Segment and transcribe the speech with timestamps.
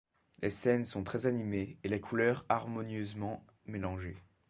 [0.41, 4.17] Les scènes sont très animées et les couleurs harmonieusement mélangées.